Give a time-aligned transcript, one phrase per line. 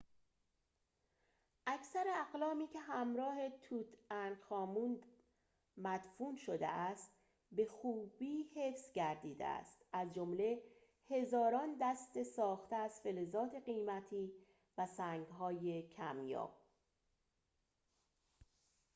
[1.67, 5.01] اکثر اقلامی که همراه توت‌عنخ‌آمون
[5.77, 7.11] مدفون شده است
[7.51, 10.63] به خوبی حفظ گردیده است از جمله
[11.09, 14.31] هزاران دست‌ساخته از فلزات قیمتی
[14.77, 16.57] و سنگ‌های کمیاب